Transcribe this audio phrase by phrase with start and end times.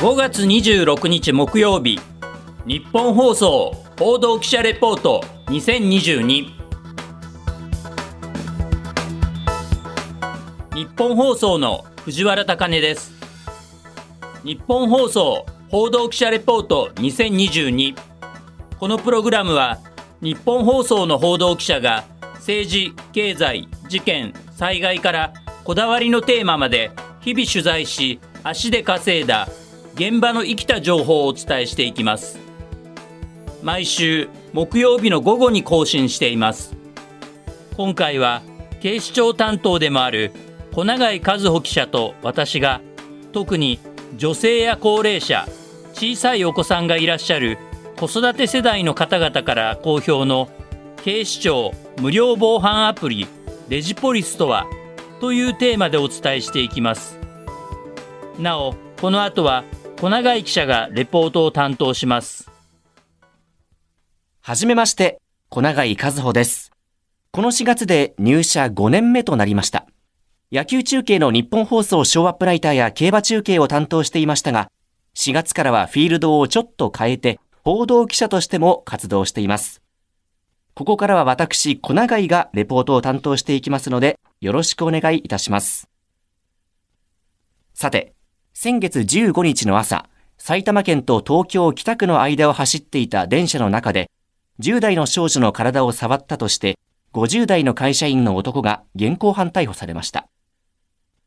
[0.00, 2.00] 5月26日木曜日。
[2.66, 6.46] 日本放送報道記者レポート2022
[10.74, 13.12] 日本放送の藤原貴根です。
[14.42, 17.94] 日本放送報道記者レポート2022
[18.78, 19.80] このプログラムは
[20.22, 22.04] 日本放送の報道記者が
[22.36, 26.90] 政治、経済、事件、災害からこだわりのテーマまで
[27.20, 29.46] 日々取材し足で稼いだ
[30.00, 32.38] 現場の生きた情報をお伝えしていきます。
[33.62, 36.74] 毎週木曜日の午後に更新しています。
[37.76, 38.40] 今回は
[38.80, 40.32] 警視庁担当でもある
[40.72, 42.80] 小永井和穂記者と私が
[43.32, 43.78] 特に
[44.16, 45.46] 女性や高齢者
[45.92, 47.58] 小さいお子さんがいらっしゃる
[47.98, 50.48] 子育て世代の方々から好評の
[51.04, 53.26] 警視庁無料防犯アプリ
[53.68, 54.66] レジポリスとは
[55.20, 57.18] というテーマでお伝えしていきます。
[58.38, 59.64] なおこの後は
[60.00, 62.50] 小永井記者がレポートを担当します。
[64.40, 66.72] はじめまして小永井和穂です。
[67.32, 69.84] この4月で入社5年目となりました。
[70.50, 74.70] 野球中継の日本放送ショーアップライターや競馬中継を担当していましたが
[75.16, 79.82] 4月からはフィールドをちょっと変えて報道記者としても活動しています。
[80.72, 85.90] ここからは私、小永井がレポートを担当していきますので、よろしくお願いいたします。
[87.74, 88.14] さて、
[88.62, 90.04] 先月15日の朝、
[90.36, 94.10] 埼玉県と東京北区の間を走っていた電車の中で、
[94.58, 96.78] 10代の少女の体を触ったとして、
[97.14, 100.28] 50代の会社員の男が現行犯逮捕されました。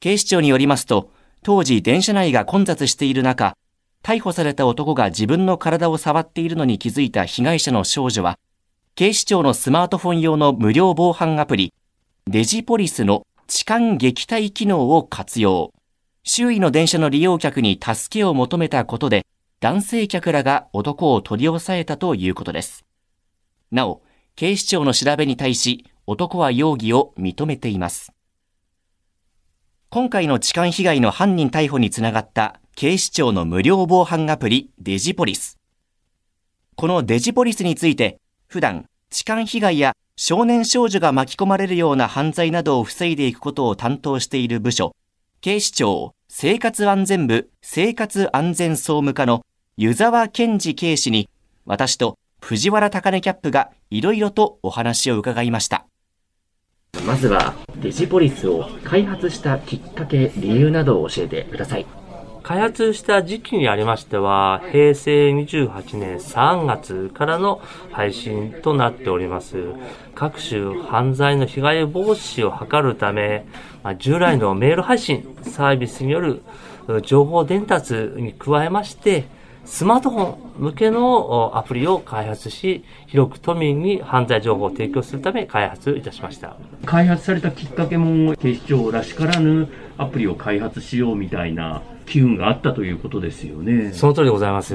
[0.00, 3.56] 警視庁によりますと、当時電車内が混雑している中、
[4.02, 8.38] 逮捕された男が自分の体を触っているのに気づいた被害者の少女は、
[8.96, 11.72] 警視庁のスマートフォン用の無料防犯アプリ、
[12.26, 15.72] デジポリスの痴漢撃退機能を活用。
[16.26, 19.26] 周囲の電車の利用客に助けを求めたことで、
[19.60, 22.86] 男性客らが男を取り押さえたということです。
[23.70, 24.02] なお、
[24.34, 28.10] 警視庁の調べに対し、男は容疑を認めています。
[29.90, 35.58] 今回の痴漢被害の犯人逮捕につながった警視庁の無料防犯アプリデジポリス。
[36.74, 44.96] このデジポリスについて普段、痴漢被害や少年少女が巻き込まれるような犯罪などを防いでいくことを担当している部署、
[45.40, 49.42] 警視庁生活安全部生活安全総務課の
[49.76, 51.28] 湯沢健二警視に、
[51.64, 55.86] 私と藤原高根キャップがいろいろとお話を伺いました。
[57.06, 61.86] まずは、デジポリスを開発したきっかけ、理由などを教えてください。
[62.44, 69.56] 開発した時期にありましては、平成28年3月からの配信となっております。
[70.14, 73.46] 各種犯罪の被害防止を図るため、
[73.96, 76.42] 従来のメール配信サービスによる
[77.02, 79.24] 情報伝達に加えまして、
[79.64, 86.58] スマートフォン向けのアプリを開発し、広く都民に犯罪情報を提供するため開発いたしました。
[86.84, 89.66] 開発されたきっかけも警視庁らしからぬ
[89.96, 93.92] アプリを開発しようみたいな機運があったということですよね。
[93.92, 94.74] その通りでございます。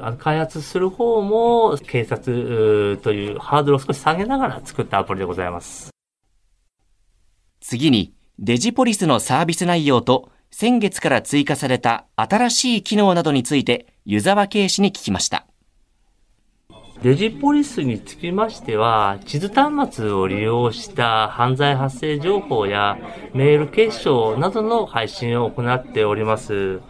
[0.00, 5.90] あの開発する方も警察というハードルを少し下げながら作ったアプリでございます。
[7.60, 15.47] 次に、デジポリスのサービス内容と先月から追加された新しい機能などについて湯沢警視に聞きました。
[17.02, 22.98] デジポリスにつきましては、地図端末を利用した犯罪発生情報や
[23.34, 26.80] メール結晶などの配信を行っております。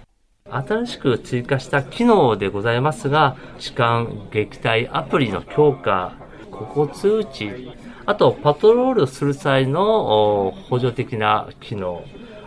[0.50, 6.14] 新しく追加した機能でございますが、痴漢撃退アプリの強化、
[6.50, 7.70] ここ通知、
[8.06, 12.02] あとパトロールする際の補助的な機能、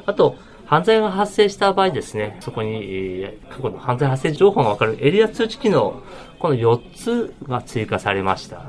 [0.07, 0.35] あと
[0.65, 6.01] 犯罪が発生した場合ですね、そこに過去の犯罪発生情報がわかるエリア通知機能、
[6.41, 8.65] この4つが追加されました。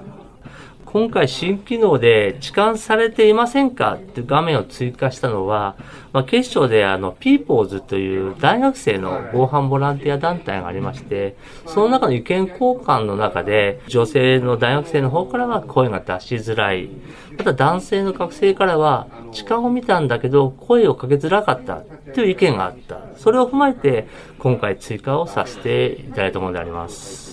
[0.93, 5.75] 今回新機能で痴漢されていませんかって画面を追加したのは、
[6.13, 11.35] まあ、警視庁であの、ピーポーズという大学生の防犯ボランティア団体がありまして、
[11.65, 16.91] その中の意見交換の中で、女性の大学生の方からは声が出しづらい。
[17.39, 21.77] また男性の学生からは、痴漢を見たんだけど声をかけづらかった
[22.13, 23.01] という意見があった。
[23.17, 24.09] それを踏まえて、
[24.39, 27.32] 今回追加をさせていただいたものであります。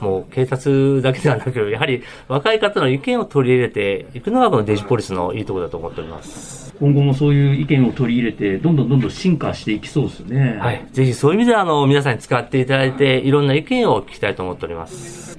[0.00, 6.74] もう警察だけではなく、やはり若い方の意見を取り入れていくのがこのデジポリスのいいところだと思っております。
[6.78, 10.58] 今後もそういう意見を取り入れて、どんどんどんどん進化していきそうですね。
[10.60, 10.86] はい。
[10.92, 15.38] ぜひそういう意味では、あの、皆さんに使っていただいて、いろんな意見を聞きたいと思っております。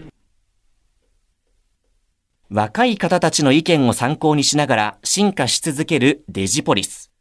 [2.49, 7.11] 若い方たちの意見を参考にしながら進化し続けるデジポリス。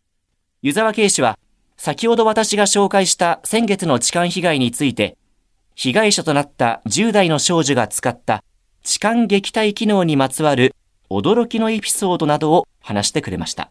[0.63, 1.37] 湯沢警視は
[1.77, 5.17] 先ほど私が紹介した先月の痴漢被害について、
[5.79, 8.43] 被害者となった10代の少女が使った
[8.83, 10.75] 痴漢撃退機能にまつわる
[11.11, 13.71] 驚きのエピソードなどを話してくれました。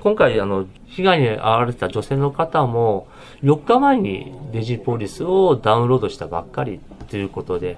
[0.00, 3.08] 今回、あの、被害に遭われた女性の方も、
[3.42, 6.78] 4日前にデジポリスをダウンロードしたばっかり
[7.10, 7.76] ということで、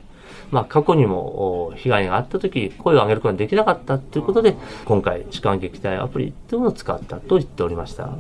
[0.51, 8.11] まあ、過去にも被害があった時、声を上げることができなかったということで、今回、痴漢撃退アプリというのを使ったと言っておりました。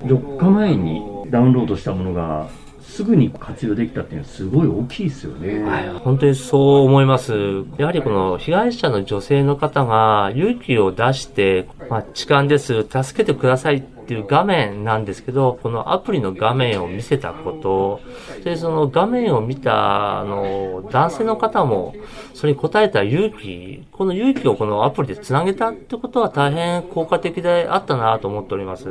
[0.00, 2.48] 4日前にダウンロードしたものが
[2.84, 5.62] すぐに活用できたっていうのはすごい大きいですよね。
[5.64, 7.32] はい、本当にそう思います。
[7.76, 18.00] やはりこの被害者の女性の方が勇気を出して、まあ、痴漢です、助けてくださいっていう画面なんですけど、このアプリの画面を見せたこと、
[18.44, 21.94] で、その画面を見た、あの、男性の方も、
[22.34, 28.88] それに応えた勇気、この勇気をこのアプリで繋げたってことは大変効果的であったなと思っております。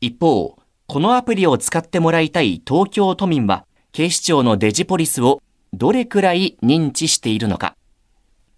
[0.00, 0.58] 一方、
[0.90, 5.42] このアプリを使ってもらいたい東京都民は、警視庁のデジポリスを
[5.74, 7.76] どれくらい認知しているのか、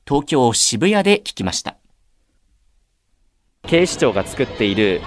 [0.07, 1.77] 東京渋谷で聞きました。
[3.67, 5.01] 警視庁が作っている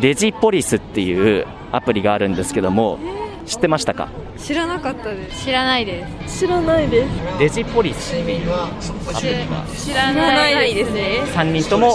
[0.00, 2.98] デジポリスっていうアプリがあるんですけども、
[3.44, 4.08] 知ってましたか？
[4.38, 5.44] 知らなかったです。
[5.44, 6.38] 知らないです。
[6.40, 7.38] 知らないです。
[7.38, 11.24] デジポリスっていうアプリが知らないですね。
[11.26, 11.94] 3人とも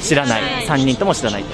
[0.00, 0.42] 知らない。
[0.66, 1.44] 3人とも知らない。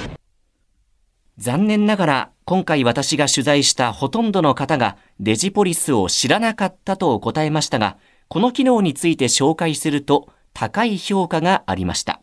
[1.37, 7.97] 残念ながら今回私が取材したほとんどの方がデジポリスを知らなかったと答えましたが、
[8.29, 12.21] この機能について紹介すると高い評価がありました。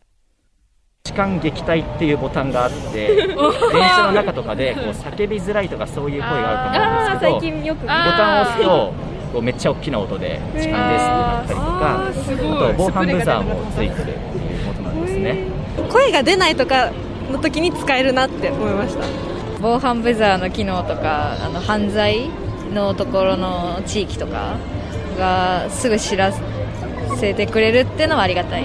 [1.03, 8.69] 痴漢撃退っていうボタンがあって、 電車の中とかでこう叫びづらいとかそういう声があると思うんですけど、最近よくボタンを押すと
[9.35, 15.37] こうめっちゃ大きな音で痴漢ですってなったりとか、あと防犯ブザーもついてるっていうことなんですね。
[15.91, 16.91] 声が出ないとか
[17.31, 19.34] の時に使えるなって思いました
[19.65, 22.29] 防犯ブザーの機能とかあの犯罪
[22.75, 24.59] のところの地域とか
[25.19, 26.35] がすぐ知ら
[27.17, 28.65] せてくれるっていうのはありがたい。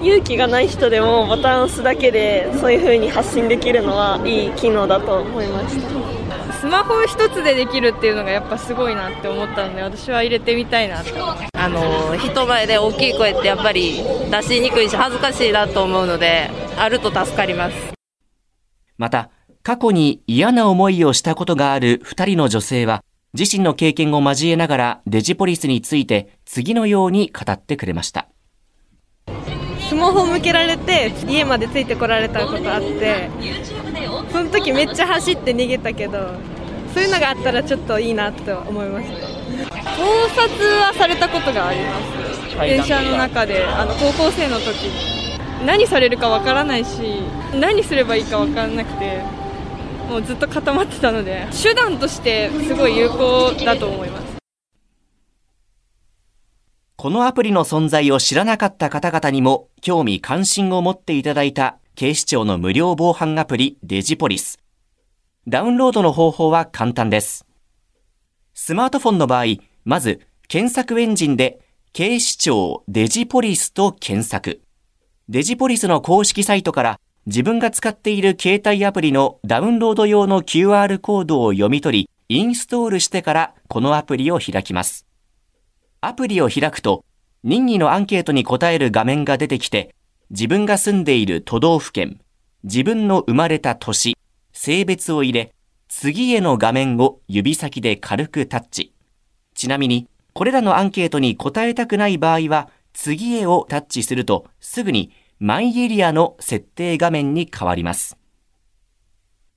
[0.00, 6.52] 勇気がない人でもボタンを押すだけでそういう風に発信できるのはいい機能だと思いました。
[6.54, 11.02] スマホ一つでできるっていうのがやっぱすごいなって思ったので私は入れてみたいな
[11.52, 17.92] あの人前で大きい声ってやっぱり出しにくいし恥ずかしいなと思うのであると助かります。
[18.96, 19.30] また、
[19.62, 23.04] 過去に嫌な思いをしたことがある2人の女性は、
[23.34, 28.28] 自身の経験を交えながらデジポリスについて次のように語ってくれました。
[29.88, 33.30] スマホ向けられて家までついてこられたことあって
[34.30, 36.34] その時めっちゃ走って逃げたけど
[36.92, 39.26] そういうのがあったらちょっといいなと思いました。
[39.96, 42.00] 盗撮はされたことがありま
[42.50, 42.58] す。
[42.58, 45.22] 電車の中であの高校生の時。
[45.62, 47.22] に何されるかわからないし
[47.54, 49.22] 何すればいいかわからなくて
[50.12, 54.32] もうずっと固まってたので手段としてすごい有効だと思います。
[56.96, 64.58] このアプリの存在を知らなかった方々にも興味関心を持っていただいた警視庁の無料防犯アプリデジポリス。
[65.48, 67.46] ダウンロードの方法は簡単です。
[68.52, 69.44] スマートフォンの場合
[69.86, 71.60] まず検索エンジンで
[71.94, 74.60] 警視庁デジポリスと検索。
[75.30, 85.06] デジポリスの公式サイトから自分が使っている携帯アプリのダウンロード用の QR コードを読み取り、インストールしてからこのアプリを開きます。
[86.00, 87.04] アプリを開くと、
[87.44, 89.94] 任意のアンケートに答える画面が出てきて、
[90.30, 92.20] 自分が住んでいる都道府県、
[92.64, 94.16] 自分の生まれた年、
[94.52, 95.54] 性別を入れ、
[95.88, 98.94] 次への画面を指先で軽くタッチ。
[99.54, 105.12] ちなみに、これらのアンケートに答えたくない場合は、次へをタッチするとすぐに
[105.44, 108.16] マイエリアの設定画面に変わります。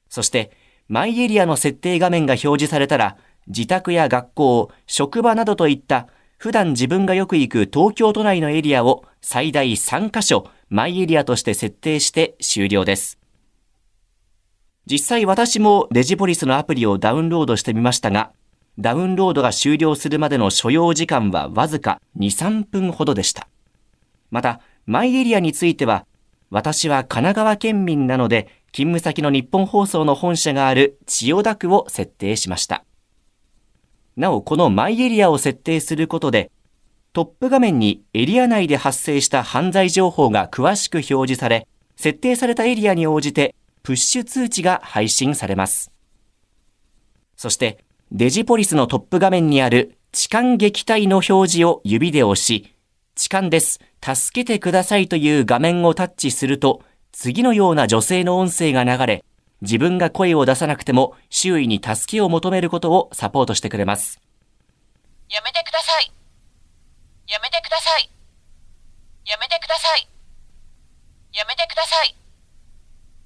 [0.09, 0.49] そして
[0.87, 6.07] マイエリアの設定画面が表示されたら自宅や学校、職場などといった
[6.39, 13.19] 普段自分がよく行く東京都内のエリアを最大3カ所マイエリアとして設定して終了です。
[14.87, 18.31] 実際私もデジポリスのアプリをダウンロードしてみましたが、
[18.79, 23.47] ダウンロードが終了するまでの所要時間はわずか2、3分ほどでした。
[24.31, 26.05] また、マイエリアについては、
[26.51, 32.83] 私は神奈川県民なので、勤務先の日本放送の本社がある千代田区を設定しました。
[34.15, 36.51] なお、このマイエリアを設定することで、
[37.13, 45.91] トップ画面にエリア内で発生した犯罪情報が詳しく表示され、設定されたエリアに応じてプッシュ通知が配信されます。
[47.37, 47.79] そして、
[48.11, 52.73] デジポリスのトップ画面にある痴漢撃退の表示を指で押し、
[53.15, 59.25] 痴漢です、助けてくださいという画面をタッチすると、次のような女性の音声が流れ、
[59.61, 64.21] 自分が声を出さなくても周囲に助けを求めることをサポートしてくれます。
[65.27, 66.11] やめてください。
[67.27, 68.11] やめてください。
[69.25, 70.07] やめてください。
[71.33, 72.15] やめてください。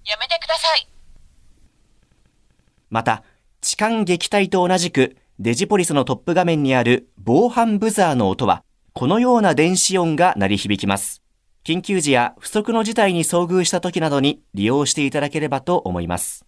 [0.05, 0.87] やめてください。
[2.89, 3.23] また、
[3.59, 8.63] 痴漢撃退と同じくデジポリスのトップ画面にある防犯ブザーの音は、
[8.99, 11.21] このような電子音が鳴り響きます。
[11.63, 16.45] 緊急時や不測の事態に遭遇した時などに利用していただければと思います。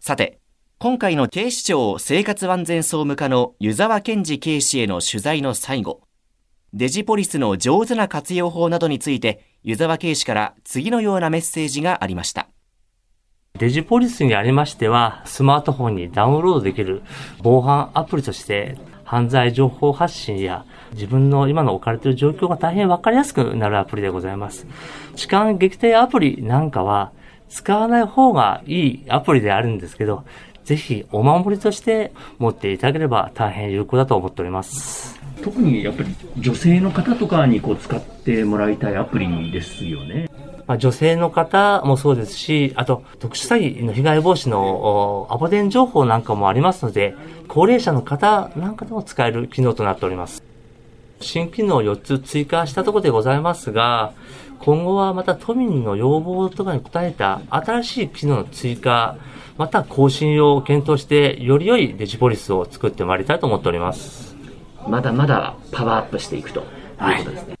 [0.00, 0.40] さて、
[0.78, 6.00] 今回の警視庁生活安全総務課の湯沢健二警視への取材の最後、
[6.74, 12.48] デジポリスの上手な活用法などについて、湯沢警視から次のようなメッセージがありました。
[13.58, 17.02] デジポリスにありましては、スマートフォンにダウンロードできる
[17.42, 20.64] 防犯アプリとして、犯罪情報発信や
[20.94, 24.66] 自分の今の置かれている状況が大変わかりやすくなるアプリでございます。
[25.14, 27.12] 痴漢撃退アプリなんかは
[27.50, 30.24] 使わない方がいいアプリであるんですけど、
[30.64, 35.20] ぜひお守りとして持っていただければ大変有効だと思っております。
[35.42, 40.28] 特にやっぱり女性の方とかにこう使ってもらいたいアプリですよね。
[40.66, 47.14] まあ、女性の方もそうですし、あと特殊詐欺の被害防止のアポ電情報なんかもありますので、
[47.48, 50.42] 高齢者の方なんかでも使える機能となっております。
[51.20, 54.12] 新機能を4つ追加したところでございますが、
[54.60, 59.16] 今後はまた都民の要望とかに応えた新しい機能の追加、
[59.58, 64.31] また更新を検討して、より良いデジポリスを作ってまいりたいと思っております。
[64.88, 66.66] まだまだパワーアップしていくという
[67.18, 67.54] ことですね。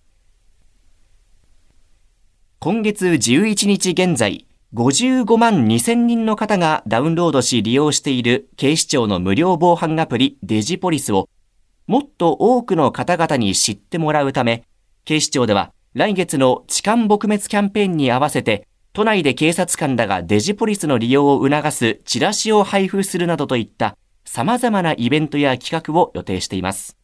[2.58, 11.28] 今月11日現在、55万2000人の方がダウンロードし利用している警視庁の無料防犯アプリデジポリスを
[11.86, 14.64] もっと多くの方々に知ってもらうため、
[15.04, 26.96] 警視庁では来月の痴漢撲滅キャンペーンに合わせて都内で警察官らがデジポリスの利用を促すチラシを配布するなどといった様々なイベントや企画を予定しています。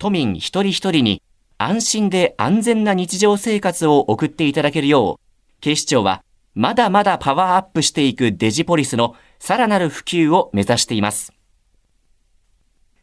[0.00, 1.22] 都民一人一人に
[1.58, 11.34] 安心で安全な日常生活を送っていただけるよう、警視庁はまだまだパワーアップしていくデジポリスのさらなる普及を目指しています。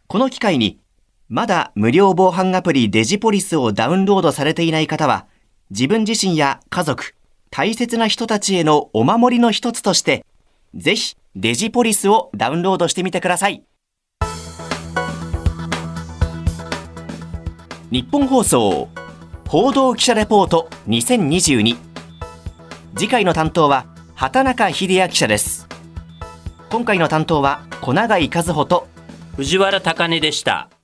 [0.08, 0.80] この機会に、
[1.30, 5.28] まだ無料防犯アプリデジポリスをダウンロードされていない方は、
[5.70, 7.14] 自分自身や家族、
[7.52, 10.26] 大切な人たちへのお守りの一つとして、
[10.74, 13.64] ぜひデジポリスをダウンロードしてみてください。
[17.90, 18.90] 日本放送
[19.48, 21.78] 報道記者レポート2022
[22.98, 25.70] 次回の担当は畑中秀也記者です
[26.70, 28.88] 今回の担当は小永井和穂と
[29.38, 30.77] 藤原貴根でした。